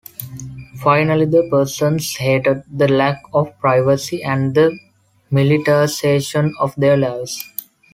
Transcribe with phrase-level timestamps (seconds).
[0.81, 4.75] Finally, the peasants hated the lack of privacy and the
[5.29, 7.39] militarization of their lives.